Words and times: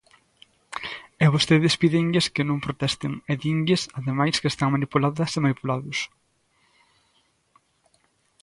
E 1.23 1.25
vostedes 1.33 1.73
pídenlles 1.81 2.27
que 2.33 2.47
non 2.49 2.63
protesten, 2.65 3.13
e 3.31 3.33
dinlles, 3.43 3.81
ademais, 3.99 4.39
que 4.41 4.51
están 4.53 4.73
manipuladas 4.75 5.29
e 5.37 5.43
manipulados. 5.45 5.97